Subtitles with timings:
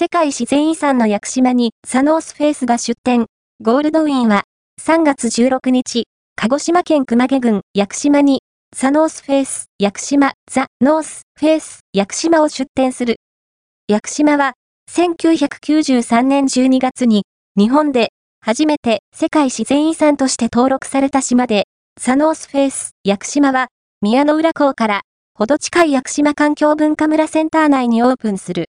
[0.00, 3.26] 世界自然遺産の屋久島にザノースフェイスが出店。
[3.60, 4.44] ゴールドウィンは
[4.80, 6.04] 3月16日、
[6.36, 8.40] 鹿児島県熊毛郡屋久島に
[8.74, 13.16] ザノースフェイス屋久島ザ・ノースフェイス屋久島を出店する。
[13.88, 14.54] 屋久島は
[14.90, 17.24] 1993年12月に
[17.58, 18.08] 日本で
[18.40, 21.64] 初めて世界自然遺産として登録された島で、
[22.00, 23.68] ザノースフェイス屋久島は
[24.00, 25.00] 宮之浦港から
[25.34, 28.58] ほど近い屋久島環境文化村センター内にオープンする。